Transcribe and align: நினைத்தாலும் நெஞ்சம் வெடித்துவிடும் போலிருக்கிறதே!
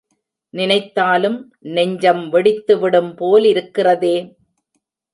நினைத்தாலும் 0.53 1.37
நெஞ்சம் 1.75 2.23
வெடித்துவிடும் 2.33 3.11
போலிருக்கிறதே! 3.17 4.15